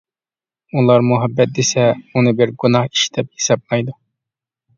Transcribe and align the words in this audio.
ئۇلار 0.79 1.03
مۇھەببەت 1.09 1.53
دېسە، 1.59 1.83
ئۇنى 2.15 2.33
بىر 2.41 2.55
گۇناھ 2.65 2.89
ئىش 2.91 3.05
دەپ 3.19 3.31
ھېسابلايدۇ. 3.37 3.97